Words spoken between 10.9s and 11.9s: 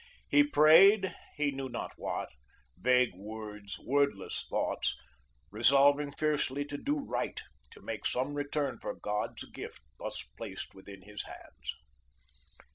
his hands.